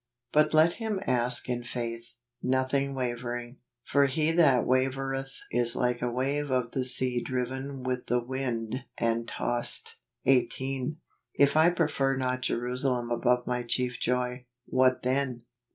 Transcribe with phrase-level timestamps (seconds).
[0.33, 3.57] "But let him ask in faith, nothing wavering.
[3.85, 8.85] For he that wavereth is like a wave of the sea driven with the wind
[8.97, 10.97] and tossed." 18."
[11.35, 15.43] If I prefer not Jerusalem above my chief joy," what then